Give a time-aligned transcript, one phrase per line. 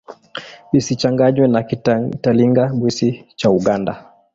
[0.79, 3.07] Isichanganywe na Kitalinga-Bwisi
[3.39, 3.93] cha Uganda.